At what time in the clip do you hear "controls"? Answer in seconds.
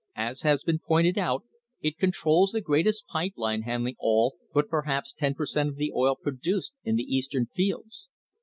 1.99-2.53